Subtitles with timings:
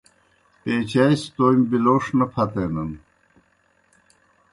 [0.61, 2.91] پیچائے سہ تومیْ بِلَوݜ نہ پھتینَن۔